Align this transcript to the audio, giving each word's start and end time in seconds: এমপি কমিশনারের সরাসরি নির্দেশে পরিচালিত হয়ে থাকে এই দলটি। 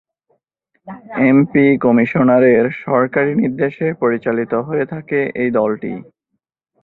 এমপি 1.25 1.65
কমিশনারের 1.85 2.65
সরাসরি 2.81 3.31
নির্দেশে 3.41 3.87
পরিচালিত 4.01 4.53
হয়ে 4.67 4.85
থাকে 4.85 5.19
এই 5.41 5.49
দলটি। 5.57 5.91